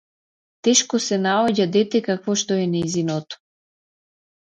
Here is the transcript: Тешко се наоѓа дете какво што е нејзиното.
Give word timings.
Тешко 0.67 0.99
се 1.07 1.19
наоѓа 1.25 1.67
дете 1.75 2.01
какво 2.07 2.37
што 2.45 2.57
е 2.63 2.63
нејзиното. 2.71 3.39